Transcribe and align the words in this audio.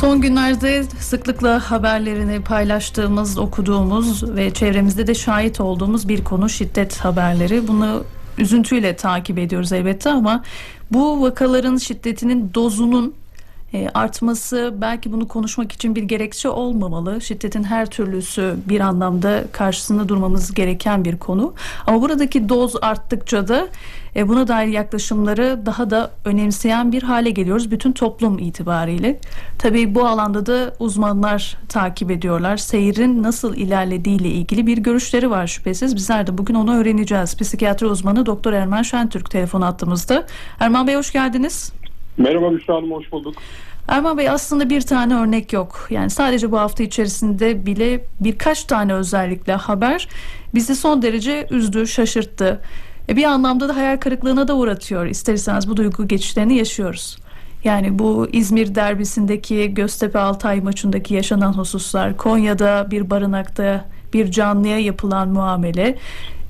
Son 0.00 0.20
günlerde 0.20 0.84
sıklıkla 1.00 1.70
haberlerini 1.70 2.40
paylaştığımız, 2.40 3.38
okuduğumuz 3.38 4.36
ve 4.36 4.54
çevremizde 4.54 5.06
de 5.06 5.14
şahit 5.14 5.60
olduğumuz 5.60 6.08
bir 6.08 6.24
konu 6.24 6.48
şiddet 6.48 6.98
haberleri. 6.98 7.68
Bunu 7.68 8.04
üzüntüyle 8.38 8.96
takip 8.96 9.38
ediyoruz 9.38 9.72
elbette 9.72 10.10
ama 10.10 10.42
bu 10.90 11.22
vakaların 11.22 11.76
şiddetinin 11.76 12.50
dozunun 12.54 13.14
e, 13.76 13.88
artması 13.94 14.74
belki 14.80 15.12
bunu 15.12 15.28
konuşmak 15.28 15.72
için 15.72 15.94
bir 15.96 16.02
gerekçe 16.02 16.48
olmamalı. 16.48 17.20
Şiddetin 17.20 17.62
her 17.62 17.86
türlüsü 17.86 18.54
bir 18.68 18.80
anlamda 18.80 19.44
karşısında 19.52 20.08
durmamız 20.08 20.54
gereken 20.54 21.04
bir 21.04 21.16
konu. 21.16 21.54
Ama 21.86 22.02
buradaki 22.02 22.48
doz 22.48 22.76
arttıkça 22.82 23.48
da 23.48 23.68
e, 24.16 24.28
buna 24.28 24.48
dair 24.48 24.68
yaklaşımları 24.68 25.66
daha 25.66 25.90
da 25.90 26.10
önemseyen 26.24 26.92
bir 26.92 27.02
hale 27.02 27.30
geliyoruz 27.30 27.70
bütün 27.70 27.92
toplum 27.92 28.38
itibariyle. 28.38 29.20
Tabii 29.58 29.94
bu 29.94 30.06
alanda 30.06 30.46
da 30.46 30.74
uzmanlar 30.78 31.56
takip 31.68 32.10
ediyorlar. 32.10 32.56
Seyrin 32.56 33.22
nasıl 33.22 33.56
ilerlediği 33.56 34.20
ile 34.20 34.28
ilgili 34.28 34.66
bir 34.66 34.78
görüşleri 34.78 35.30
var 35.30 35.46
şüphesiz. 35.46 35.96
Bizler 35.96 36.26
de 36.26 36.38
bugün 36.38 36.54
onu 36.54 36.76
öğreneceğiz. 36.76 37.36
Psikiyatri 37.36 37.86
uzmanı 37.86 38.26
Doktor 38.26 38.52
Erman 38.52 38.82
Şentürk 38.82 39.30
telefon 39.30 39.60
attığımızda. 39.60 40.26
Erman 40.60 40.86
Bey 40.86 40.94
hoş 40.94 41.12
geldiniz. 41.12 41.72
Merhaba 42.18 42.52
Büşra 42.52 42.74
Hanım, 42.74 42.90
hoş 42.90 43.12
bulduk. 43.12 43.34
Erman 43.88 44.18
Bey 44.18 44.30
aslında 44.30 44.70
bir 44.70 44.80
tane 44.80 45.14
örnek 45.14 45.52
yok. 45.52 45.86
Yani 45.90 46.10
sadece 46.10 46.52
bu 46.52 46.58
hafta 46.58 46.82
içerisinde 46.82 47.66
bile 47.66 48.04
birkaç 48.20 48.64
tane 48.64 48.94
özellikle 48.94 49.52
haber 49.52 50.08
bizi 50.54 50.76
son 50.76 51.02
derece 51.02 51.46
üzdü, 51.50 51.86
şaşırttı. 51.86 52.60
E 53.08 53.16
bir 53.16 53.24
anlamda 53.24 53.68
da 53.68 53.76
hayal 53.76 53.96
kırıklığına 53.96 54.48
da 54.48 54.56
uğratıyor. 54.56 55.06
İster 55.06 55.34
istemez 55.34 55.68
bu 55.68 55.76
duygu 55.76 56.08
geçişlerini 56.08 56.56
yaşıyoruz. 56.56 57.16
Yani 57.64 57.98
bu 57.98 58.28
İzmir 58.32 58.74
derbisindeki 58.74 59.74
Göztepe 59.74 60.18
Altay 60.18 60.60
maçındaki 60.60 61.14
yaşanan 61.14 61.52
hususlar, 61.52 62.16
Konya'da 62.16 62.86
bir 62.90 63.10
barınakta 63.10 63.84
bir 64.12 64.30
canlıya 64.30 64.78
yapılan 64.78 65.28
muamele, 65.28 65.98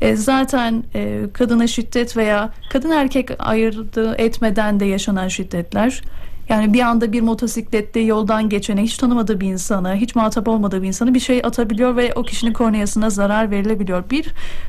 e, 0.00 0.16
zaten 0.16 0.84
e, 0.94 1.20
kadına 1.32 1.66
şiddet 1.66 2.16
veya 2.16 2.50
kadın 2.70 2.90
erkek 2.90 3.30
ayırdı 3.38 4.14
etmeden 4.18 4.80
de 4.80 4.84
yaşanan 4.84 5.28
şiddetler. 5.28 6.02
Yani 6.48 6.72
bir 6.72 6.80
anda 6.80 7.12
bir 7.12 7.20
motosiklette 7.20 8.00
yoldan 8.00 8.48
geçene, 8.48 8.82
hiç 8.82 8.96
tanımadığı 8.96 9.40
bir 9.40 9.46
insana, 9.46 9.94
hiç 9.94 10.14
muhatap 10.16 10.48
olmadığı 10.48 10.82
bir 10.82 10.88
insana 10.88 11.14
bir 11.14 11.20
şey 11.20 11.40
atabiliyor 11.44 11.96
ve 11.96 12.12
o 12.14 12.22
kişinin 12.22 12.52
korneasına 12.52 13.10
zarar 13.10 13.50
verilebiliyor. 13.50 14.10
Bir 14.10 14.26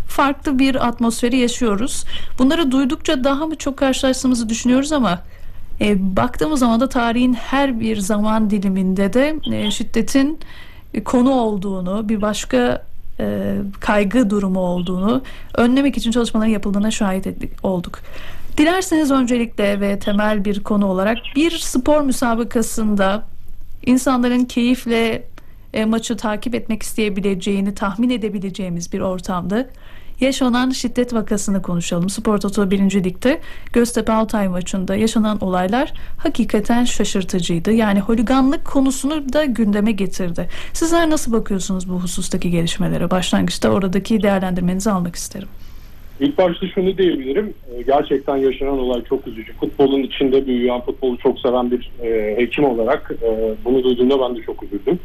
farklı 0.07 0.59
bir 0.59 0.87
atmosferi 0.87 1.37
yaşıyoruz. 1.37 2.03
Bunları 2.39 2.71
duydukça 2.71 3.23
daha 3.23 3.47
mı 3.47 3.55
çok 3.55 3.77
karşılaştığımızı 3.77 4.49
düşünüyoruz 4.49 4.91
ama 4.91 5.19
e, 5.81 6.15
baktığımız 6.15 6.59
zaman 6.59 6.79
da 6.79 6.89
tarihin 6.89 7.33
her 7.33 7.79
bir 7.79 7.97
zaman 7.97 8.49
diliminde 8.49 9.13
de 9.13 9.35
e, 9.51 9.71
şiddetin 9.71 10.39
konu 11.05 11.31
olduğunu, 11.31 12.09
bir 12.09 12.21
başka 12.21 12.83
e, 13.19 13.55
kaygı 13.79 14.29
durumu 14.29 14.59
olduğunu 14.59 15.21
önlemek 15.55 15.97
için 15.97 16.11
çalışmaların 16.11 16.51
yapıldığına 16.51 16.91
şahit 16.91 17.27
olduk. 17.63 17.99
Dilerseniz 18.57 19.11
öncelikle 19.11 19.79
ve 19.79 19.99
temel 19.99 20.45
bir 20.45 20.63
konu 20.63 20.85
olarak 20.85 21.17
bir 21.35 21.51
spor 21.51 22.01
müsabakasında 22.01 23.23
insanların 23.85 24.45
keyifle 24.45 25.23
e, 25.73 25.85
maçı 25.85 26.17
takip 26.17 26.55
etmek 26.55 26.83
isteyebileceğini 26.83 27.75
tahmin 27.75 28.09
edebileceğimiz 28.09 28.93
bir 28.93 28.99
ortamda 28.99 29.69
yaşanan 30.19 30.69
şiddet 30.69 31.13
vakasını 31.13 31.61
konuşalım. 31.61 32.09
Spor 32.09 32.37
Toto 32.37 32.71
1. 32.71 33.03
Lig'de 33.03 33.41
Göztepe 33.73 34.13
Altay 34.13 34.47
maçında 34.47 34.95
yaşanan 34.95 35.43
olaylar 35.43 35.93
hakikaten 36.17 36.85
şaşırtıcıydı. 36.85 37.71
Yani 37.71 37.99
holiganlık 37.99 38.65
konusunu 38.65 39.33
da 39.33 39.45
gündeme 39.45 39.91
getirdi. 39.91 40.49
Sizler 40.73 41.09
nasıl 41.09 41.31
bakıyorsunuz 41.31 41.89
bu 41.89 41.93
husustaki 41.93 42.51
gelişmelere? 42.51 43.11
Başlangıçta 43.11 43.69
oradaki 43.69 44.23
değerlendirmenizi 44.23 44.91
almak 44.91 45.15
isterim. 45.15 45.47
İlk 46.19 46.37
başta 46.37 46.67
şunu 46.67 46.97
diyebilirim. 46.97 47.53
Ee, 47.71 47.81
gerçekten 47.81 48.37
yaşanan 48.37 48.79
olay 48.79 49.03
çok 49.03 49.27
üzücü. 49.27 49.53
Futbolun 49.53 50.03
içinde 50.03 50.47
büyüyen, 50.47 50.81
futbolu 50.81 51.17
çok 51.17 51.39
seven 51.39 51.71
bir 51.71 51.91
e, 52.03 52.37
hekim 52.37 52.63
olarak 52.63 53.11
e, 53.21 53.55
bunu 53.65 53.83
duyduğumda 53.83 54.19
ben 54.21 54.35
de 54.35 54.41
çok 54.41 54.63
üzüldüm. 54.63 54.99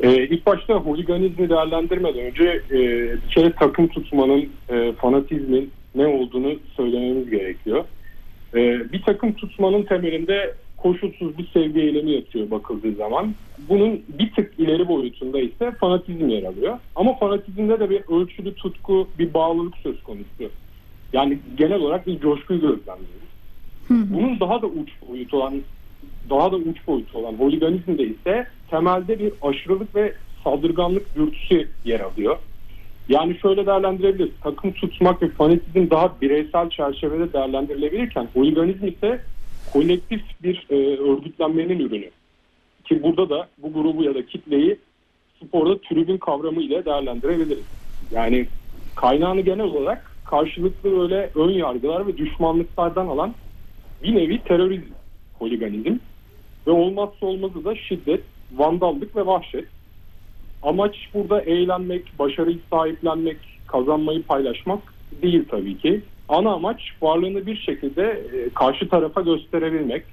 E, 0.00 0.26
ilk 0.26 0.46
başta 0.46 0.74
holiganizmi 0.74 1.50
değerlendirmeden 1.50 2.24
önce 2.24 2.62
e, 2.70 2.78
bir 3.12 3.28
kere 3.34 3.52
takım 3.52 3.88
tutmanın, 3.88 4.48
fanatizmin 4.96 5.70
ne 5.94 6.06
olduğunu 6.06 6.52
söylememiz 6.76 7.30
gerekiyor. 7.30 7.84
E, 8.54 8.92
bir 8.92 9.02
takım 9.02 9.32
tutmanın 9.32 9.82
temelinde 9.82 10.54
koşulsuz 10.76 11.38
bir 11.38 11.48
sevgi 11.52 11.80
eylemi 11.80 12.10
yatıyor 12.10 12.50
bakıldığı 12.50 12.94
zaman. 12.94 13.34
Bunun 13.68 14.02
bir 14.18 14.32
tık 14.32 14.58
ileri 14.58 14.88
boyutunda 14.88 15.40
ise 15.40 15.72
fanatizm 15.80 16.28
yer 16.28 16.42
alıyor. 16.42 16.78
Ama 16.96 17.14
fanatizmde 17.18 17.80
de 17.80 17.90
bir 17.90 18.02
ölçülü 18.08 18.54
tutku, 18.54 19.08
bir 19.18 19.34
bağlılık 19.34 19.76
söz 19.76 20.02
konusu. 20.02 20.50
Yani 21.12 21.38
genel 21.58 21.80
olarak 21.80 22.06
bir 22.06 22.20
coşkuyu 22.20 22.60
gözlemliyoruz. 22.60 23.30
Bunun 23.90 24.40
daha 24.40 24.62
da 24.62 24.66
uç 24.66 24.88
boyutu 25.08 25.36
olan 25.36 25.54
daha 26.30 26.52
da 26.52 26.56
uç 26.56 26.86
boyutu 26.86 27.18
olan 27.18 27.34
holiganizmde 27.34 28.04
ise 28.06 28.46
temelde 28.70 29.18
bir 29.18 29.32
aşırılık 29.42 29.94
ve 29.94 30.14
saldırganlık 30.44 31.16
dürtüsü 31.16 31.68
yer 31.84 32.00
alıyor. 32.00 32.36
Yani 33.08 33.38
şöyle 33.42 33.66
değerlendirebiliriz. 33.66 34.32
Takım 34.42 34.72
tutmak 34.72 35.22
ve 35.22 35.28
fanatizm 35.28 35.90
daha 35.90 36.20
bireysel 36.20 36.70
çerçevede 36.70 37.32
değerlendirilebilirken 37.32 38.28
holiganizm 38.34 38.86
ise 38.86 39.20
kolektif 39.72 40.22
bir 40.42 40.66
e, 40.70 40.76
örgütlenmenin 40.96 41.78
ürünü. 41.78 42.10
Ki 42.90 43.02
burada 43.02 43.30
da 43.30 43.48
bu 43.58 43.72
grubu 43.72 44.04
ya 44.04 44.14
da 44.14 44.26
kitleyi 44.26 44.78
sporda 45.44 45.78
tribün 45.78 46.18
kavramı 46.18 46.62
ile 46.62 46.84
değerlendirebiliriz. 46.84 47.64
Yani 48.10 48.46
kaynağını 48.94 49.40
genel 49.40 49.64
olarak 49.64 50.10
karşılıklı 50.24 50.92
böyle 50.98 51.30
ön 51.34 51.50
yargılar 51.50 52.06
ve 52.06 52.16
düşmanlıklardan 52.16 53.06
alan 53.06 53.34
bir 54.02 54.14
nevi 54.14 54.44
terörizm, 54.44 54.92
holiganizm 55.38 55.96
ve 56.66 56.70
olmazsa 56.70 57.26
olmazı 57.26 57.64
da 57.64 57.76
şiddet, 57.76 58.20
vandallık 58.54 59.16
ve 59.16 59.26
vahşet. 59.26 59.64
Amaç 60.62 60.96
burada 61.14 61.40
eğlenmek, 61.40 62.18
başarıyı 62.18 62.58
sahiplenmek, 62.70 63.38
kazanmayı 63.66 64.22
paylaşmak 64.22 64.80
değil 65.22 65.44
tabii 65.50 65.78
ki. 65.78 66.00
Ana 66.28 66.50
amaç 66.50 66.80
varlığını 67.02 67.46
bir 67.46 67.56
şekilde 67.56 68.02
e, 68.02 68.48
karşı 68.54 68.88
tarafa 68.88 69.20
gösterebilmek, 69.20 70.04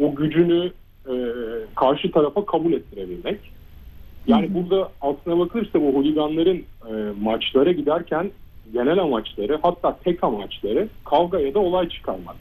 o 0.00 0.14
gücünü 0.14 0.72
e, 1.08 1.14
karşı 1.76 2.10
tarafa 2.10 2.46
kabul 2.46 2.72
ettirebilmek. 2.72 3.40
Yani 4.26 4.46
hı 4.46 4.50
hı. 4.50 4.54
burada 4.54 4.90
aslına 5.00 5.38
bakılırsa 5.38 5.80
bu 5.80 5.94
holiganların 5.94 6.62
e, 6.90 6.92
maçlara 7.22 7.72
giderken 7.72 8.30
genel 8.72 8.98
amaçları 8.98 9.58
hatta 9.62 9.98
tek 10.04 10.24
amaçları 10.24 10.88
kavga 11.04 11.40
ya 11.40 11.54
da 11.54 11.58
olay 11.58 11.88
çıkarmak. 11.88 12.36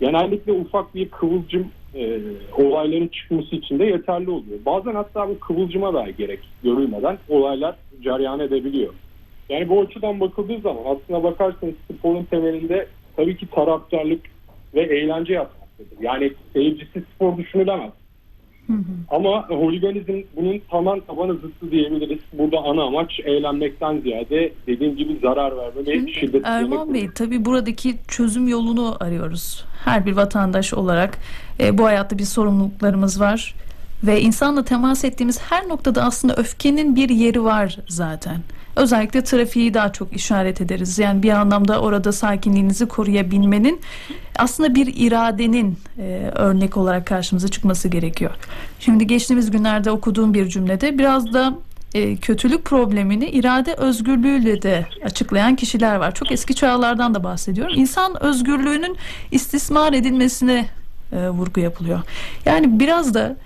Genellikle 0.00 0.52
ufak 0.52 0.94
bir 0.94 1.08
kıvılcım 1.08 1.68
e, 1.94 2.20
olayların 2.56 3.08
çıkması 3.08 3.56
için 3.56 3.78
de 3.78 3.84
yeterli 3.84 4.30
oluyor. 4.30 4.58
Bazen 4.66 4.94
hatta 4.94 5.28
bu 5.28 5.38
kıvılcıma 5.38 5.94
da 5.94 6.10
gerek 6.10 6.40
görülmeden 6.62 7.18
olaylar 7.28 7.76
ceryan 8.02 8.40
edebiliyor. 8.40 8.94
Yani 9.48 9.68
bu 9.68 9.80
açıdan 9.80 10.20
bakıldığı 10.20 10.60
zaman 10.60 10.82
aslına 10.84 11.22
bakarsanız 11.22 11.74
sporun 11.92 12.24
temelinde 12.24 12.86
tabii 13.16 13.36
ki 13.36 13.46
taraftarlık 13.46 14.20
ve 14.74 14.80
eğlence 14.80 15.32
yapmaktadır. 15.80 16.04
Yani 16.04 16.32
seyircisi 16.52 17.04
spor 17.14 17.36
düşünülemez. 17.36 17.90
Hı 18.66 18.72
hı. 18.72 19.16
Ama 19.16 19.48
holiganizm 19.48 20.22
bunun 20.36 20.60
taban 20.70 21.00
tabana 21.00 21.32
zıttı 21.32 21.70
diyebiliriz. 21.70 22.18
Burada 22.32 22.58
ana 22.58 22.82
amaç 22.82 23.20
eğlenmekten 23.20 24.00
ziyade 24.00 24.52
dediğim 24.66 24.96
gibi 24.96 25.18
zarar 25.22 25.56
verme 25.56 25.86
ve 25.86 26.12
şiddet 26.12 26.42
Erman 26.44 26.94
Bey 26.94 27.08
tabii 27.14 27.44
buradaki 27.44 27.94
çözüm 28.08 28.48
yolunu 28.48 28.96
arıyoruz. 29.00 29.64
Her 29.84 30.06
bir 30.06 30.12
vatandaş 30.16 30.74
olarak 30.74 31.18
e, 31.60 31.78
bu 31.78 31.84
hayatta 31.84 32.18
bir 32.18 32.24
sorumluluklarımız 32.24 33.20
var. 33.20 33.54
Ve 34.02 34.20
insanla 34.20 34.64
temas 34.64 35.04
ettiğimiz 35.04 35.40
her 35.42 35.68
noktada 35.68 36.02
aslında 36.02 36.34
öfkenin 36.34 36.96
bir 36.96 37.08
yeri 37.08 37.44
var 37.44 37.78
zaten. 37.88 38.40
Özellikle 38.76 39.24
trafiği 39.24 39.74
daha 39.74 39.92
çok 39.92 40.16
işaret 40.16 40.60
ederiz. 40.60 40.98
Yani 40.98 41.22
bir 41.22 41.30
anlamda 41.30 41.80
orada 41.80 42.12
sakinliğinizi 42.12 42.86
koruyabilmenin 42.86 43.80
aslında 44.38 44.74
bir 44.74 44.92
iradenin 44.96 45.78
e, 45.98 46.30
örnek 46.34 46.76
olarak 46.76 47.06
karşımıza 47.06 47.48
çıkması 47.48 47.88
gerekiyor. 47.88 48.30
Şimdi 48.80 49.06
geçtiğimiz 49.06 49.50
günlerde 49.50 49.90
okuduğum 49.90 50.34
bir 50.34 50.48
cümlede 50.48 50.98
biraz 50.98 51.32
da 51.32 51.54
e, 51.94 52.16
kötülük 52.16 52.64
problemini 52.64 53.30
irade 53.30 53.74
özgürlüğüyle 53.74 54.62
de 54.62 54.86
açıklayan 55.04 55.56
kişiler 55.56 55.96
var. 55.96 56.14
Çok 56.14 56.32
eski 56.32 56.54
çağlardan 56.54 57.14
da 57.14 57.24
bahsediyorum. 57.24 57.74
İnsan 57.76 58.22
özgürlüğünün 58.22 58.96
istismar 59.30 59.92
edilmesine 59.92 60.66
e, 61.12 61.28
vurgu 61.28 61.60
yapılıyor. 61.60 62.00
Yani 62.46 62.80
biraz 62.80 63.14
da 63.14 63.36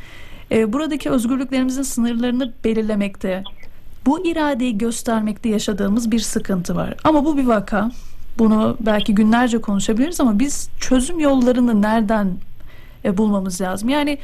e, 0.53 0.73
buradaki 0.73 1.11
özgürlüklerimizin 1.11 1.83
sınırlarını 1.83 2.53
belirlemekte, 2.65 3.45
bu 4.07 4.27
iradeyi 4.27 4.79
göstermekte 4.79 5.49
yaşadığımız 5.49 6.11
bir 6.11 6.19
sıkıntı 6.19 6.77
var. 6.77 6.95
Ama 7.05 7.25
bu 7.25 7.37
bir 7.37 7.47
vaka. 7.47 7.91
Bunu 8.39 8.77
belki 8.81 9.15
günlerce 9.15 9.61
konuşabiliriz 9.61 10.21
ama 10.21 10.39
biz 10.39 10.69
çözüm 10.81 11.21
yollarını 11.21 11.83
nereden 11.83 12.37
e, 13.05 13.17
bulmamız 13.17 13.61
lazım? 13.61 13.89
Yani 13.89 14.19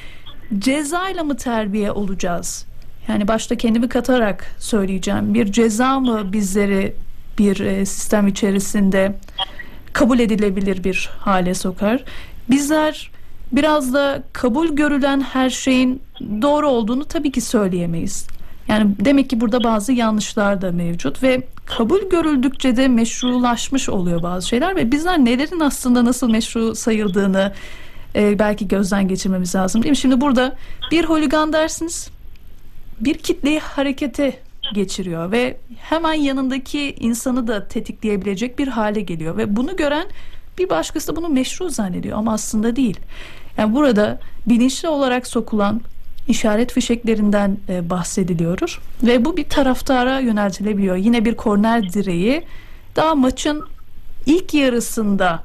cezayla 0.58 1.24
mı 1.24 1.36
terbiye 1.36 1.92
olacağız? 1.92 2.66
Yani 3.08 3.28
başta 3.28 3.56
kendimi 3.56 3.88
katarak 3.88 4.54
söyleyeceğim. 4.58 5.34
Bir 5.34 5.52
ceza 5.52 6.00
mı 6.00 6.32
bizleri 6.32 6.94
bir 7.38 7.60
e, 7.60 7.86
sistem 7.86 8.26
içerisinde 8.26 9.14
kabul 9.92 10.18
edilebilir 10.18 10.84
bir 10.84 11.10
hale 11.18 11.54
sokar? 11.54 12.04
Bizler 12.50 13.10
biraz 13.52 13.94
da 13.94 14.22
kabul 14.32 14.68
görülen 14.68 15.20
her 15.20 15.50
şeyin 15.50 16.02
doğru 16.20 16.68
olduğunu 16.68 17.04
tabii 17.04 17.32
ki 17.32 17.40
söyleyemeyiz. 17.40 18.26
Yani 18.68 18.94
demek 19.00 19.30
ki 19.30 19.40
burada 19.40 19.64
bazı 19.64 19.92
yanlışlar 19.92 20.62
da 20.62 20.72
mevcut 20.72 21.22
ve 21.22 21.42
kabul 21.66 22.00
görüldükçe 22.10 22.76
de 22.76 22.88
meşrulaşmış 22.88 23.88
oluyor 23.88 24.22
bazı 24.22 24.48
şeyler 24.48 24.76
ve 24.76 24.92
bizler 24.92 25.18
nelerin 25.18 25.60
aslında 25.60 26.04
nasıl 26.04 26.30
meşru 26.30 26.74
sayıldığını 26.74 27.52
e, 28.14 28.38
belki 28.38 28.68
gözden 28.68 29.08
geçirmemiz 29.08 29.54
lazım 29.54 29.82
değil 29.82 29.90
mi? 29.90 29.96
Şimdi 29.96 30.20
burada 30.20 30.56
bir 30.90 31.04
holigan 31.04 31.52
dersiniz 31.52 32.10
bir 33.00 33.14
kitleyi 33.14 33.60
harekete 33.60 34.38
geçiriyor 34.74 35.32
ve 35.32 35.56
hemen 35.78 36.12
yanındaki 36.12 36.94
insanı 37.00 37.46
da 37.46 37.68
tetikleyebilecek 37.68 38.58
bir 38.58 38.68
hale 38.68 39.00
geliyor 39.00 39.36
ve 39.36 39.56
bunu 39.56 39.76
gören 39.76 40.06
bir 40.58 40.68
başkası 40.68 41.12
da 41.12 41.16
bunu 41.16 41.28
meşru 41.28 41.70
zannediyor 41.70 42.18
ama 42.18 42.32
aslında 42.32 42.76
değil. 42.76 43.00
Yani 43.58 43.74
burada 43.74 44.20
bilinçli 44.46 44.88
olarak 44.88 45.26
sokulan 45.26 45.80
işaret 46.30 46.72
fişeklerinden 46.72 47.56
e, 47.68 47.90
bahsediliyor 47.90 48.80
ve 49.02 49.24
bu 49.24 49.36
bir 49.36 49.44
taraftara 49.44 50.20
yöneltilebiliyor. 50.20 50.96
Yine 50.96 51.24
bir 51.24 51.34
korner 51.34 51.92
direği 51.92 52.42
daha 52.96 53.14
maçın 53.14 53.64
ilk 54.26 54.54
yarısında 54.54 55.42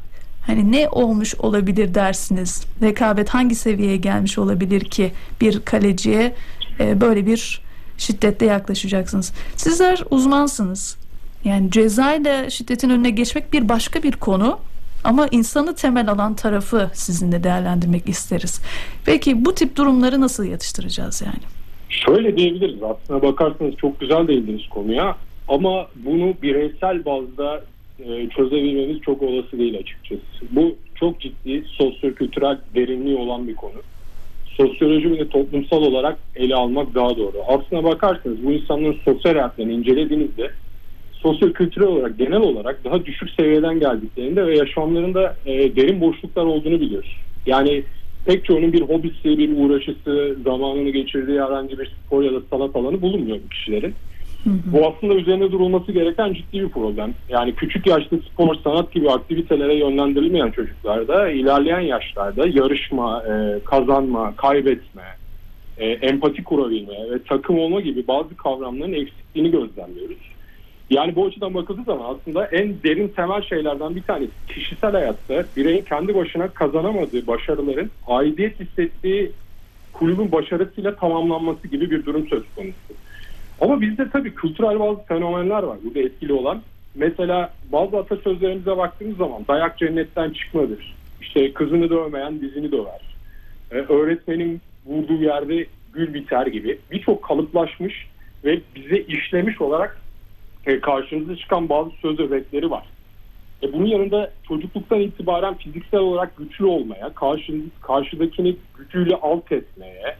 hani 0.48 0.72
ne 0.72 0.90
olmuş 0.90 1.36
olabilir 1.36 1.94
dersiniz? 1.94 2.64
Rekabet 2.82 3.30
hangi 3.30 3.56
seviyeye 3.56 3.98
gelmiş 3.98 4.38
olabilir 4.38 4.82
ki 4.82 5.12
bir 5.42 5.60
kaleciye 5.60 6.36
e, 6.80 7.02
böyle 7.02 7.26
bir 7.26 7.62
şiddetle 7.98 8.46
yaklaşacaksınız? 8.46 9.32
Sizler 9.56 10.04
uzmansınız. 10.10 10.98
Yani 11.44 11.72
cezayla 11.72 12.50
şiddetin 12.50 12.90
önüne 12.90 13.10
geçmek 13.10 13.54
bir 13.54 13.70
başka 13.70 14.04
bir 14.04 14.12
konu. 14.12 14.60
Ama 15.06 15.28
insanı 15.32 15.76
temel 15.76 16.10
alan 16.10 16.36
tarafı 16.36 16.90
sizinle 16.94 17.44
değerlendirmek 17.44 18.10
isteriz. 18.10 18.62
Peki 19.06 19.46
bu 19.46 19.54
tip 19.54 19.76
durumları 19.76 20.22
nasıl 20.22 20.46
yatıştıracağız 20.46 21.22
yani? 21.22 21.44
Şöyle 21.90 22.38
diyebiliriz. 22.38 22.84
Aslına 22.84 23.22
bakarsanız 23.22 23.76
çok 23.76 24.00
güzel 24.00 24.28
değildiniz 24.28 24.70
konuya. 24.70 25.16
Ama 25.48 25.88
bunu 25.96 26.34
bireysel 26.42 27.06
bazda 27.06 27.64
e, 28.00 28.30
çözebilmemiz 28.30 29.02
çok 29.02 29.22
olası 29.22 29.60
değil 29.60 29.78
açıkçası. 29.80 30.22
Bu 30.52 30.76
çok 30.96 31.20
ciddi 31.22 31.64
sosyokültürel 31.68 32.58
derinliği 32.76 33.18
olan 33.18 33.48
bir 33.48 33.56
konu. 33.56 33.82
Sosyoloji 34.46 35.12
ve 35.12 35.30
toplumsal 35.30 35.82
olarak 35.82 36.18
ele 36.36 36.56
almak 36.56 36.96
daha 36.96 37.18
doğru. 37.18 37.34
Aslına 37.48 37.84
bakarsanız 37.84 38.46
bu 38.46 38.52
insanların 38.52 38.98
sosyal 39.06 39.34
hayatlarını 39.34 39.72
incelediğinizde 39.72 40.52
sosyokültürel 41.26 41.88
olarak 41.88 42.18
genel 42.18 42.42
olarak 42.42 42.84
daha 42.84 43.06
düşük 43.06 43.30
seviyeden 43.30 43.80
geldiklerinde 43.80 44.48
ve 44.48 44.58
yaşamlarında 44.58 45.36
e, 45.46 45.76
derin 45.76 46.02
boşluklar 46.02 46.46
olduğunu 46.46 46.82
biliyoruz. 46.82 47.16
Yani 47.46 47.84
pek 48.26 48.46
çoğunun 48.46 48.74
bir 48.74 48.82
hobisi, 48.82 49.38
bir 49.38 49.58
uğraşısı, 49.58 50.38
zamanını 50.44 50.90
geçirdiği 50.90 51.42
herhangi 51.42 51.80
bir 51.80 51.92
spor 52.06 52.24
ya 52.24 52.34
da 52.34 52.42
sanat 52.50 52.76
alanı 52.76 53.02
bulunmuyor 53.02 53.38
bu 53.46 53.50
kişilerin. 53.50 53.96
Hı 54.44 54.50
hı. 54.50 54.74
Bu 54.74 54.88
aslında 54.88 55.14
üzerine 55.14 55.52
durulması 55.52 55.92
gereken 55.92 56.34
ciddi 56.34 56.62
bir 56.62 56.70
problem. 56.70 57.14
Yani 57.30 57.56
küçük 57.56 57.88
yaşta 57.88 58.16
spor, 58.18 58.56
sanat 58.64 58.92
gibi 58.92 59.12
aktivitelere 59.12 59.76
yönlendirilmeyen 59.76 60.52
çocuklarda 60.52 61.30
ilerleyen 61.30 61.80
yaşlarda 61.80 62.48
yarışma, 62.48 63.24
e, 63.24 63.60
kazanma, 63.64 64.36
kaybetme, 64.36 65.04
e, 65.78 65.86
empati 65.86 66.44
kurabilme 66.44 67.12
ve 67.12 67.24
takım 67.30 67.60
olma 67.60 67.82
gibi 67.82 68.08
bazı 68.08 68.38
kavramların 68.38 68.94
eksikliğini 68.94 69.52
gözlemliyoruz. 69.52 70.35
Yani 70.90 71.16
bu 71.16 71.26
açıdan 71.26 71.54
bakıldığı 71.54 71.84
zaman 71.84 72.16
aslında 72.16 72.46
en 72.46 72.84
derin 72.84 73.08
temel 73.08 73.42
şeylerden 73.42 73.96
bir 73.96 74.02
tanesi 74.02 74.32
kişisel 74.48 74.92
hayatta 74.92 75.46
bireyin 75.58 75.82
kendi 75.82 76.16
başına 76.16 76.48
kazanamadığı 76.48 77.28
başarıların 77.28 77.92
aidiyet 78.08 78.60
hissettiği 78.60 79.32
kulübün 79.94 80.32
başarısıyla 80.32 80.96
tamamlanması 80.96 81.68
gibi 81.68 81.92
bir 81.92 82.06
durum 82.06 82.28
söz 82.28 82.44
konusu. 82.56 82.94
Ama 83.62 83.82
bizde 83.82 84.10
tabii 84.10 84.36
kültürel 84.36 84.80
bazı 84.80 85.04
fenomenler 85.04 85.64
var 85.64 85.78
burada 85.84 86.00
etkili 86.00 86.34
olan. 86.34 86.62
Mesela 86.96 87.54
bazı 87.72 87.98
atasözlerimize 87.98 88.78
baktığımız 88.78 89.18
zaman 89.18 89.48
dayak 89.48 89.78
cennetten 89.78 90.30
çıkmadır. 90.30 90.96
İşte 91.22 91.54
kızını 91.54 91.90
dövmeyen 91.90 92.42
dizini 92.42 92.72
döver. 92.72 93.16
Ee, 93.72 93.76
öğretmenin 93.76 94.62
vurduğu 94.86 95.24
yerde 95.24 95.66
gül 95.94 96.14
biter 96.14 96.48
gibi 96.48 96.80
birçok 96.92 97.24
kalıplaşmış 97.24 98.08
ve 98.46 98.60
bize 98.76 98.98
işlemiş 98.98 99.62
olarak 99.62 100.05
e, 100.66 100.80
karşınıza 100.80 101.36
çıkan 101.36 101.70
bazı 101.70 101.90
söz 102.02 102.20
özetleri 102.20 102.72
var. 102.72 102.86
E, 103.64 103.74
bunun 103.74 103.86
yanında 103.86 104.32
çocukluktan 104.48 105.00
itibaren 105.00 105.54
fiziksel 105.54 106.00
olarak 106.00 106.38
güçlü 106.38 106.66
olmaya, 106.66 107.14
karşınız, 107.14 107.70
karşıdakini 107.82 108.56
gücüyle 108.78 109.16
alt 109.16 109.52
etmeye 109.52 110.16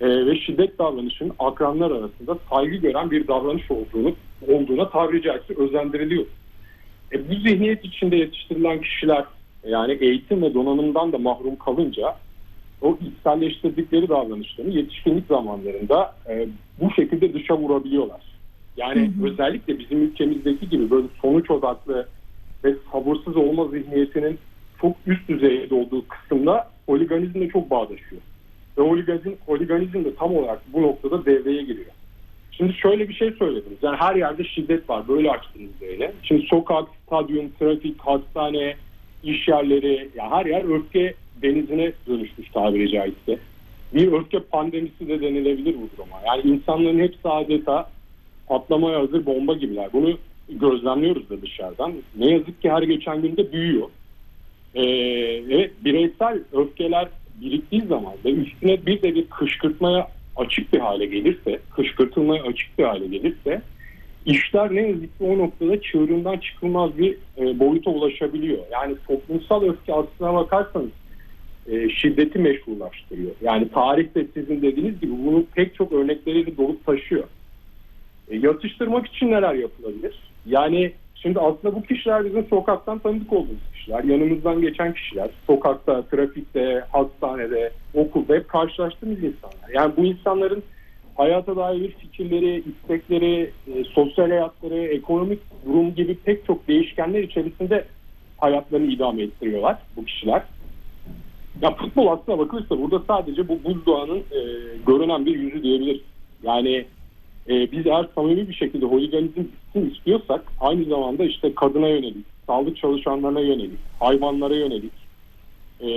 e, 0.00 0.26
ve 0.26 0.36
şiddet 0.36 0.78
davranışının 0.78 1.32
akranlar 1.38 1.90
arasında 1.90 2.38
saygı 2.50 2.76
gören 2.76 3.10
bir 3.10 3.28
davranış 3.28 3.70
olduğunu 3.70 4.14
olduğuna 4.48 4.90
tabiri 4.90 5.22
caizse 5.22 5.54
özendiriliyor. 5.56 6.26
E, 7.12 7.28
bu 7.28 7.34
zihniyet 7.34 7.84
içinde 7.84 8.16
yetiştirilen 8.16 8.80
kişiler 8.80 9.24
yani 9.66 9.92
eğitim 9.92 10.42
ve 10.42 10.54
donanımdan 10.54 11.12
da 11.12 11.18
mahrum 11.18 11.56
kalınca 11.56 12.16
o 12.82 12.98
içselleştirdikleri 13.00 14.08
davranışlarını 14.08 14.72
yetişkinlik 14.72 15.26
zamanlarında 15.26 16.14
e, 16.28 16.48
bu 16.80 16.90
şekilde 16.90 17.34
dışa 17.34 17.58
vurabiliyorlar. 17.58 18.31
Yani 18.76 19.00
hı 19.00 19.22
hı. 19.22 19.26
özellikle 19.26 19.78
bizim 19.78 20.02
ülkemizdeki 20.02 20.68
gibi 20.68 20.90
böyle 20.90 21.06
sonuç 21.22 21.50
odaklı 21.50 22.08
ve 22.64 22.74
sabırsız 22.92 23.36
olma 23.36 23.68
zihniyetinin 23.68 24.38
çok 24.80 24.96
üst 25.06 25.28
düzeyde 25.28 25.74
olduğu 25.74 26.08
kısımda 26.08 26.70
holiganizmle 26.86 27.48
çok 27.48 27.70
bağdaşıyor. 27.70 28.22
Ve 28.78 28.82
holiganizm, 28.82 29.30
holiganizm 29.46 30.04
de 30.04 30.14
tam 30.14 30.36
olarak 30.36 30.62
bu 30.72 30.82
noktada 30.82 31.24
devreye 31.24 31.62
giriyor. 31.62 31.90
Şimdi 32.52 32.72
şöyle 32.72 33.08
bir 33.08 33.14
şey 33.14 33.30
söylediniz. 33.30 33.78
Yani 33.82 33.96
her 33.96 34.14
yerde 34.14 34.44
şiddet 34.44 34.90
var. 34.90 35.08
Böyle 35.08 35.30
açtınız 35.30 35.70
böyle. 35.80 36.12
Şimdi 36.22 36.46
sokak, 36.46 36.88
stadyum, 37.06 37.50
trafik, 37.58 38.00
hastane, 38.00 38.76
iş 39.22 39.48
yerleri, 39.48 40.08
ya 40.16 40.30
her 40.30 40.46
yer 40.46 40.78
öfke 40.78 41.14
denizine 41.42 41.92
dönüşmüş 42.08 42.48
tabiri 42.50 42.90
caizse. 42.90 43.38
Bir 43.94 44.12
öfke 44.12 44.40
pandemisi 44.40 45.08
de 45.08 45.20
denilebilir 45.20 45.74
bu 45.74 45.96
duruma. 45.96 46.16
Yani 46.26 46.42
insanların 46.42 46.98
hepsi 46.98 47.28
adeta 47.28 47.90
patlamaya 48.48 49.00
hazır 49.00 49.26
bomba 49.26 49.54
gibiler. 49.54 49.88
Bunu 49.92 50.18
gözlemliyoruz 50.48 51.30
da 51.30 51.42
dışarıdan. 51.42 51.92
Ne 52.16 52.30
yazık 52.30 52.62
ki 52.62 52.70
her 52.70 52.82
geçen 52.82 53.22
günde 53.22 53.52
büyüyor. 53.52 53.88
Ee, 54.74 54.82
ve 55.48 55.70
bireysel 55.84 56.38
öfkeler 56.52 57.08
biriktiği 57.40 57.82
zaman 57.82 58.12
ve 58.24 58.30
üstüne 58.30 58.86
bir 58.86 59.02
de 59.02 59.14
bir 59.14 59.26
kışkırtmaya 59.26 60.08
açık 60.36 60.72
bir 60.72 60.78
hale 60.78 61.06
gelirse, 61.06 61.60
kışkırtılmaya 61.76 62.42
açık 62.42 62.78
bir 62.78 62.84
hale 62.84 63.06
gelirse 63.06 63.62
işler 64.26 64.74
ne 64.74 64.88
yazık 64.88 65.18
ki 65.18 65.24
o 65.24 65.38
noktada 65.38 65.82
çığırından 65.82 66.36
çıkılmaz 66.36 66.98
bir 66.98 67.16
e, 67.38 67.58
boyuta 67.58 67.90
ulaşabiliyor. 67.90 68.58
Yani 68.72 68.96
toplumsal 69.08 69.62
öfke 69.62 69.94
aslına 69.94 70.34
bakarsanız 70.34 70.90
e, 71.66 71.90
şiddeti 71.90 72.38
meşrulaştırıyor. 72.38 73.30
Yani 73.42 73.68
tarihte 73.68 74.26
sizin 74.34 74.62
dediğiniz 74.62 75.00
gibi 75.00 75.12
bunun 75.26 75.46
pek 75.54 75.74
çok 75.74 75.92
örnekleriyle 75.92 76.56
dolup 76.56 76.86
taşıyor. 76.86 77.24
E, 78.28 78.36
yatıştırmak 78.36 79.06
için 79.06 79.30
neler 79.30 79.54
yapılabilir? 79.54 80.14
Yani 80.46 80.92
şimdi 81.14 81.40
aslında 81.40 81.74
bu 81.74 81.82
kişiler 81.82 82.24
bizim 82.24 82.46
sokaktan 82.46 82.98
tanıdık 82.98 83.32
olduğumuz 83.32 83.72
kişiler. 83.74 84.04
Yanımızdan 84.04 84.60
geçen 84.60 84.94
kişiler. 84.94 85.30
Sokakta, 85.46 86.02
trafikte, 86.02 86.84
hastanede, 86.92 87.72
okulda 87.94 88.34
hep 88.34 88.48
karşılaştığımız 88.48 89.18
insanlar. 89.18 89.68
Yani 89.74 89.92
bu 89.96 90.04
insanların 90.04 90.62
hayata 91.16 91.56
dair 91.56 91.90
fikirleri, 91.90 92.62
istekleri, 92.68 93.50
e, 93.66 93.84
sosyal 93.84 94.28
hayatları, 94.28 94.78
ekonomik 94.78 95.40
durum 95.66 95.94
gibi 95.94 96.14
pek 96.14 96.46
çok 96.46 96.68
değişkenler 96.68 97.22
içerisinde 97.22 97.84
hayatlarını 98.38 98.92
idame 98.92 99.22
ettiriyorlar 99.22 99.78
bu 99.96 100.04
kişiler. 100.04 100.42
Ya 101.62 101.74
futbol 101.74 102.06
aslına 102.06 102.38
bakılırsa 102.38 102.78
burada 102.78 103.02
sadece 103.08 103.48
bu 103.48 103.64
buzdağının 103.64 104.18
e, 104.18 104.40
görünen 104.86 105.26
bir 105.26 105.38
yüzü 105.38 105.62
diyebiliriz. 105.62 106.02
Yani 106.42 106.84
e, 107.48 107.72
biz 107.72 107.86
eğer 107.86 108.06
samimi 108.14 108.48
bir 108.48 108.54
şekilde 108.54 108.86
holiganizm 108.86 109.40
bitsin 109.40 109.90
istiyorsak 109.90 110.44
aynı 110.60 110.84
zamanda 110.84 111.24
işte 111.24 111.54
kadına 111.54 111.88
yönelik, 111.88 112.26
sağlık 112.46 112.76
çalışanlarına 112.76 113.40
yönelik, 113.40 113.78
hayvanlara 114.00 114.54
yönelik, 114.54 114.92
e, 115.80 115.90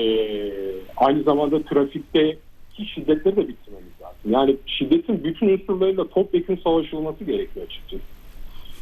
aynı 0.97 1.23
zamanda 1.23 1.63
trafikte 1.63 2.37
ki 2.73 2.85
şiddetleri 2.85 3.35
de 3.35 3.47
bitirmemiz 3.47 4.01
lazım. 4.01 4.31
Yani 4.31 4.55
şiddetin 4.65 5.23
bütün 5.23 5.49
unsurlarıyla 5.49 6.07
topyekun 6.07 6.55
savaşılması 6.55 7.23
gerekiyor 7.23 7.65
açıkçası. 7.65 8.03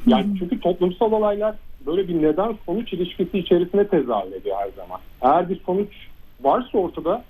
Yani 0.08 0.26
çünkü 0.40 0.60
toplumsal 0.60 1.12
olaylar 1.12 1.56
böyle 1.86 2.08
bir 2.08 2.22
neden 2.22 2.58
sonuç 2.66 2.94
ilişkisi 2.94 3.40
içerisinde 3.40 3.88
tezahür 3.88 4.32
ediyor 4.32 4.58
her 4.60 4.70
zaman. 4.76 5.00
Eğer 5.22 5.50
bir 5.50 5.60
sonuç 5.66 5.90
varsa 6.42 6.78
ortada 6.78 7.24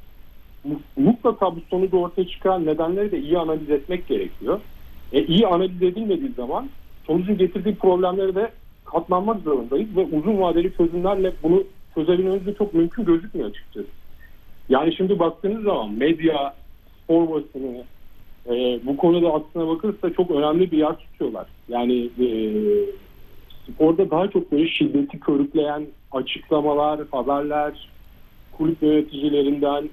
mu- 0.64 0.82
mutlaka 0.98 1.56
bu 1.56 1.60
sonucu 1.70 1.98
ortaya 1.98 2.28
çıkaran 2.28 2.66
nedenleri 2.66 3.12
de 3.12 3.20
iyi 3.20 3.38
analiz 3.38 3.70
etmek 3.70 4.08
gerekiyor. 4.08 4.62
E, 5.14 5.26
iyi 5.26 5.48
analiz 5.48 5.82
edilmediği 5.82 6.32
zaman 6.32 6.70
sonucun 7.08 7.38
getirdiği 7.38 7.76
problemlere 7.76 8.36
de 8.36 8.52
katlanmak 8.86 9.42
zorundayız 9.42 9.96
ve 9.96 10.02
uzun 10.02 10.42
vadeli 10.42 10.78
çözümlerle 10.78 11.34
bunu 11.44 11.64
çözebilmemiz 11.96 12.46
de 12.46 12.54
çok 12.54 12.74
mümkün 12.74 13.06
gözükmüyor 13.06 13.50
açıkçası. 13.50 13.88
Yani 14.70 14.96
şimdi 14.96 15.20
baktığınız 15.20 15.64
zaman 15.64 15.92
medya, 15.92 16.54
spor 17.04 17.30
basını 17.30 17.84
e, 18.50 18.80
bu 18.86 18.98
konuda 18.98 19.34
aslına 19.34 19.68
bakılırsa 19.68 20.14
çok 20.14 20.32
önemli 20.32 20.72
bir 20.72 20.78
yer 20.78 20.96
tutuyorlar. 20.96 21.48
Yani 21.70 22.10
e, 22.20 22.28
sporda 23.68 24.12
daha 24.12 24.28
çok 24.28 24.52
böyle 24.52 24.68
şiddeti 24.68 25.20
körükleyen 25.20 25.86
açıklamalar, 26.12 27.00
haberler, 27.12 27.90
kulüp 28.58 28.84
yöneticilerinden, 28.84 29.90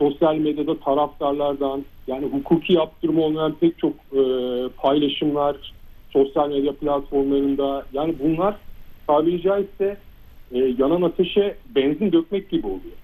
sosyal 0.00 0.36
medyada 0.36 0.78
taraftarlardan, 0.78 1.84
yani 2.06 2.26
hukuki 2.26 2.72
yaptırma 2.72 3.22
olmayan 3.22 3.54
pek 3.60 3.78
çok 3.78 3.92
e, 3.92 4.22
paylaşımlar, 4.76 5.56
sosyal 6.10 6.48
medya 6.48 6.72
platformlarında, 6.72 7.86
yani 7.92 8.14
bunlar 8.22 8.56
tabiri 9.06 9.42
caizse 9.42 9.96
e, 10.52 10.58
yanan 10.58 11.02
ateşe 11.02 11.56
benzin 11.74 12.12
dökmek 12.12 12.50
gibi 12.50 12.66
oluyor. 12.66 12.96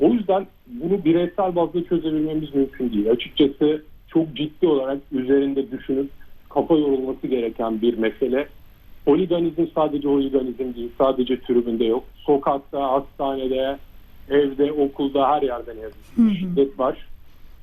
O 0.00 0.08
yüzden 0.08 0.46
bunu 0.66 1.04
bireysel 1.04 1.56
bazda 1.56 1.84
çözebilmemiz 1.84 2.54
mümkün 2.54 2.92
değil. 2.92 3.10
Açıkçası 3.10 3.82
çok 4.08 4.36
ciddi 4.36 4.66
olarak 4.66 4.98
üzerinde 5.12 5.70
düşünüp 5.70 6.10
kafa 6.48 6.74
yorulması 6.74 7.26
gereken 7.26 7.82
bir 7.82 7.98
mesele. 7.98 8.48
Holiganizm 9.04 9.66
sadece 9.74 10.08
holiganizm 10.08 10.74
değil, 10.74 10.90
sadece 10.98 11.40
tribünde 11.40 11.84
yok. 11.84 12.04
Sokakta, 12.16 12.92
hastanede, 12.92 13.78
evde, 14.30 14.72
okulda 14.72 15.28
her 15.28 15.42
yerde 15.42 15.76
ne 15.76 15.80
yazık 15.80 16.16
ki 16.16 16.38
şiddet 16.38 16.78
var. 16.78 17.06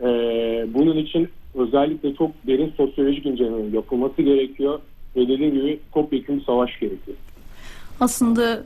Ee, 0.01 0.65
bunun 0.73 0.97
için 0.97 1.29
özellikle 1.55 2.15
çok 2.15 2.31
derin 2.47 2.73
sosyolojik 2.77 3.25
inceleme 3.25 3.75
yapılması 3.75 4.21
gerekiyor. 4.21 4.79
Ve 5.15 5.21
dediğim 5.21 5.53
gibi 5.53 5.79
topyekun 5.93 6.39
savaş 6.39 6.79
gerekiyor. 6.79 7.17
Aslında 7.99 8.63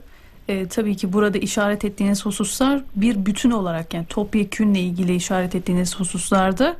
e, 0.48 0.68
tabii 0.68 0.96
ki 0.96 1.12
burada 1.12 1.38
işaret 1.38 1.84
ettiğiniz 1.84 2.26
hususlar 2.26 2.82
bir 2.96 3.26
bütün 3.26 3.50
olarak 3.50 3.94
yani 3.94 4.06
topyekünle 4.06 4.80
ilgili 4.80 5.14
işaret 5.14 5.54
ettiğiniz 5.54 6.00
hususlarda 6.00 6.76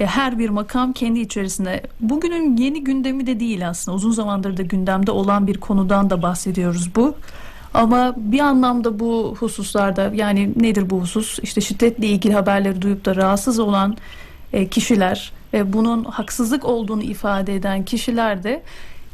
e, 0.00 0.06
her 0.06 0.38
bir 0.38 0.48
makam 0.48 0.92
kendi 0.92 1.20
içerisinde 1.20 1.82
bugünün 2.00 2.56
yeni 2.56 2.84
gündemi 2.84 3.26
de 3.26 3.40
değil 3.40 3.68
aslında 3.68 3.96
uzun 3.96 4.10
zamandır 4.10 4.56
da 4.56 4.62
gündemde 4.62 5.10
olan 5.10 5.46
bir 5.46 5.58
konudan 5.58 6.10
da 6.10 6.22
bahsediyoruz 6.22 6.94
bu. 6.96 7.14
Ama 7.76 8.14
bir 8.16 8.40
anlamda 8.40 9.00
bu 9.00 9.36
hususlarda 9.38 10.10
yani 10.14 10.52
nedir 10.56 10.90
bu 10.90 11.00
husus? 11.00 11.38
İşte 11.38 11.60
şiddetle 11.60 12.06
ilgili 12.06 12.34
haberleri 12.34 12.82
duyup 12.82 13.04
da 13.04 13.16
rahatsız 13.16 13.58
olan 13.58 13.96
e, 14.52 14.66
kişiler 14.66 15.32
ve 15.52 15.72
bunun 15.72 16.04
haksızlık 16.04 16.64
olduğunu 16.64 17.02
ifade 17.02 17.54
eden 17.54 17.84
kişiler 17.84 18.42
de 18.42 18.62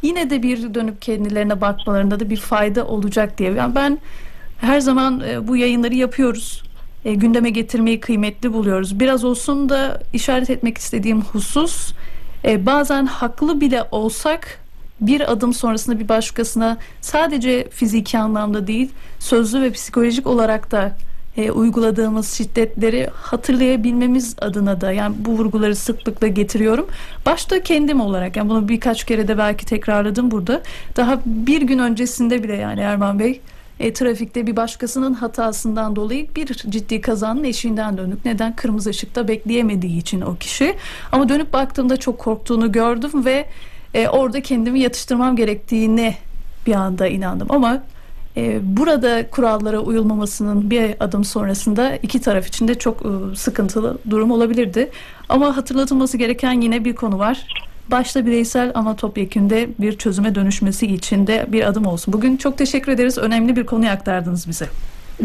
yine 0.03 0.31
de 0.31 0.43
bir 0.43 0.75
dönüp 0.75 1.03
kendilerine 1.03 1.61
bakmalarında 1.61 2.21
da 2.21 2.31
bir 2.31 2.37
fayda 2.37 2.87
olacak 2.87 3.39
diye. 3.39 3.53
Yani 3.53 3.75
ben 3.75 3.99
her 4.61 4.81
zaman 4.81 5.21
e, 5.21 5.49
bu 5.49 5.57
yayınları 5.57 5.95
yapıyoruz. 5.95 6.63
E, 7.05 7.15
gündeme 7.15 7.51
getirmeyi 7.51 8.01
kıymetli 8.01 8.53
buluyoruz. 8.53 9.01
Biraz 9.01 9.25
olsun 9.25 9.69
da 9.69 10.03
işaret 10.13 10.51
etmek 10.51 10.79
istediğim 10.79 11.21
husus 11.23 11.93
e, 12.45 12.67
bazen 12.67 13.07
haklı 13.07 13.61
bile 13.61 13.85
olsak 13.91 14.62
bir 15.07 15.33
adım 15.33 15.53
sonrasında 15.53 15.99
bir 15.99 16.09
başkasına 16.09 16.77
sadece 17.01 17.69
fiziki 17.71 18.19
anlamda 18.19 18.67
değil 18.67 18.91
sözlü 19.19 19.63
ve 19.63 19.73
psikolojik 19.73 20.27
olarak 20.27 20.71
da 20.71 20.97
e, 21.37 21.51
uyguladığımız 21.51 22.33
şiddetleri 22.33 23.09
hatırlayabilmemiz 23.15 24.35
adına 24.41 24.81
da 24.81 24.93
yani 24.93 25.15
bu 25.19 25.31
vurguları 25.31 25.77
sıklıkla 25.77 26.27
getiriyorum. 26.27 26.87
Başta 27.27 27.63
kendim 27.63 28.01
olarak 28.01 28.37
yani 28.37 28.51
bunu 28.51 28.69
birkaç 28.69 29.05
kere 29.05 29.29
de 29.29 29.39
belki 29.39 29.67
tekrarladım 29.67 30.31
burada. 30.31 30.63
Daha 30.97 31.21
bir 31.27 31.63
gün 31.63 31.79
öncesinde 31.79 32.43
bile 32.43 32.57
yani 32.57 32.81
Erman 32.81 33.19
Bey 33.19 33.41
e, 33.81 33.93
trafikte 33.93 34.47
bir 34.47 34.57
başkasının 34.57 35.15
hatasından 35.15 35.97
dolayı 35.97 36.27
bir 36.37 36.47
ciddi 36.47 37.01
kazanın 37.01 37.45
eşiğinden 37.45 37.99
dönük. 37.99 38.25
Neden? 38.25 38.57
Kırmızı 38.57 38.91
ışıkta 38.91 39.29
bekleyemediği 39.29 39.99
için 39.99 40.21
o 40.21 40.37
kişi. 40.37 40.75
Ama 41.13 41.29
dönüp 41.29 41.53
baktığımda 41.53 41.97
çok 41.97 42.19
korktuğunu 42.19 42.73
gördüm 42.73 43.25
ve 43.25 43.47
e, 43.95 44.09
orada 44.09 44.41
kendimi 44.43 44.81
yatıştırmam 44.81 45.37
gerektiğine 45.37 46.15
bir 46.67 46.75
anda 46.75 47.07
inandım. 47.07 47.47
Ama 47.51 47.83
e, 48.37 48.61
burada 48.77 49.31
kurallara 49.31 49.79
uyulmamasının 49.79 50.71
bir 50.71 50.95
adım 51.01 51.25
sonrasında 51.25 51.97
iki 51.97 52.21
taraf 52.21 52.47
için 52.47 52.69
de 52.69 52.75
çok 52.75 53.03
e, 53.03 53.37
sıkıntılı 53.37 53.99
durum 54.11 54.31
olabilirdi. 54.31 54.91
Ama 55.29 55.57
hatırlatılması 55.57 56.17
gereken 56.17 56.61
yine 56.61 56.85
bir 56.85 56.95
konu 56.95 57.19
var. 57.19 57.47
Başta 57.91 58.27
bireysel 58.27 58.73
ama 58.75 58.97
topyekünde 58.97 59.69
bir 59.79 59.99
çözüme 59.99 60.35
dönüşmesi 60.35 60.87
için 60.87 61.27
de 61.27 61.47
bir 61.49 61.69
adım 61.69 61.87
olsun. 61.87 62.13
Bugün 62.13 62.37
çok 62.37 62.59
teşekkür 62.59 62.93
ederiz. 62.93 63.19
Önemli 63.19 63.57
bir 63.57 63.67
konuyu 63.67 63.91
aktardınız 63.91 64.49
bize. 64.49 64.69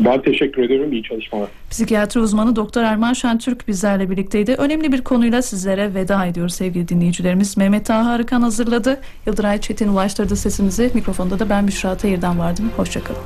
Ben 0.05 0.21
teşekkür 0.21 0.63
ederim. 0.63 0.93
İyi 0.93 1.03
çalışmalar. 1.03 1.49
Psikiyatri 1.69 2.19
uzmanı 2.19 2.55
Doktor 2.55 2.83
Erman 2.83 3.13
Şentürk 3.13 3.67
bizlerle 3.67 4.09
birlikteydi. 4.09 4.55
Önemli 4.57 4.91
bir 4.91 5.01
konuyla 5.01 5.41
sizlere 5.41 5.93
veda 5.93 6.25
ediyoruz 6.25 6.53
sevgili 6.53 6.87
dinleyicilerimiz. 6.87 7.57
Mehmet 7.57 7.85
Taha 7.85 8.11
Arıkan 8.11 8.41
hazırladı. 8.41 8.99
Yıldıray 9.25 9.61
Çetin 9.61 9.87
ulaştırdı 9.87 10.35
sesimizi. 10.35 10.91
Mikrofonda 10.93 11.39
da 11.39 11.49
ben 11.49 11.67
Büşra 11.67 11.97
Tayır'dan 11.97 12.39
vardım. 12.39 12.71
Hoşçakalın. 12.77 13.21